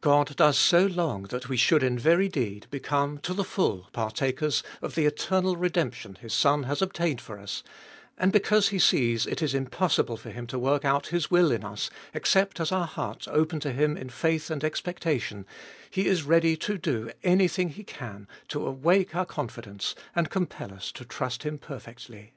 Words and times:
God 0.00 0.36
does 0.36 0.56
so 0.56 0.86
long 0.86 1.24
that 1.24 1.48
we 1.48 1.56
should 1.56 1.82
in 1.82 1.98
very 1.98 2.28
deed 2.28 2.68
become 2.70 3.18
to 3.18 3.34
the 3.34 3.42
full 3.42 3.88
partakers 3.92 4.62
of 4.80 4.94
the 4.94 5.06
eternal 5.06 5.56
redemption 5.56 6.16
His 6.20 6.32
Son 6.32 6.62
has 6.62 6.80
obtained 6.80 7.20
for 7.20 7.36
us, 7.36 7.64
and 8.16 8.30
because 8.30 8.68
He 8.68 8.78
sees 8.78 9.26
it 9.26 9.42
is 9.42 9.54
impossible 9.54 10.16
for 10.16 10.30
Him 10.30 10.46
to 10.46 10.58
work 10.60 10.84
out 10.84 11.08
His 11.08 11.32
will 11.32 11.50
in 11.50 11.64
us 11.64 11.90
except 12.14 12.60
as 12.60 12.70
our 12.70 12.86
hearts 12.86 13.26
open 13.26 13.58
to 13.58 13.72
Him 13.72 13.96
in 13.96 14.08
faith 14.08 14.50
and 14.52 14.62
expectation, 14.62 15.44
He 15.90 16.06
is 16.06 16.22
ready 16.22 16.56
to 16.58 16.78
do 16.78 17.10
anything 17.24 17.70
He 17.70 17.82
can, 17.82 18.28
to 18.46 18.64
awake 18.64 19.16
our 19.16 19.26
confidence 19.26 19.96
and 20.14 20.30
compel 20.30 20.72
us 20.72 20.92
to 20.92 21.04
trust 21.04 21.42
Him 21.42 21.58
perfectly. 21.58 22.34